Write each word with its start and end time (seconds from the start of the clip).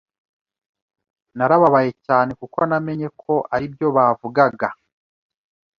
narababaye 1.37 1.91
cyane 2.05 2.31
kuko 2.39 2.59
namenye 2.69 3.07
ko 3.21 3.33
aribyo 3.55 3.87
bavugaga 3.95 4.67